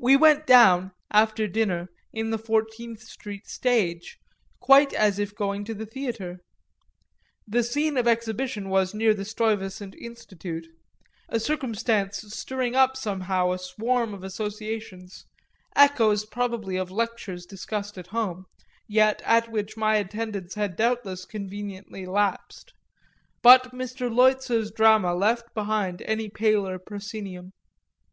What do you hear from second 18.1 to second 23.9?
home, yet at which my attendance had doubtless conveniently lapsed,) but